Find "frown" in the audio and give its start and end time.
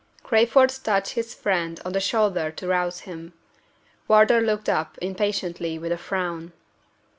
5.99-6.53